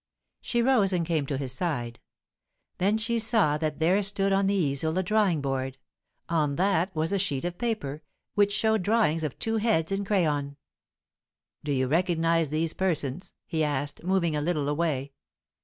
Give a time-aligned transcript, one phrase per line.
[0.41, 1.99] She rose and came to his side.
[2.79, 5.77] Then she saw that there stood on the easel a drawing board;
[6.27, 8.01] on that was a sheet of paper,
[8.33, 10.57] which showed drawings of two heads in crayon.
[11.63, 15.11] "Do you recognize these persons?" he asked, moving a little away.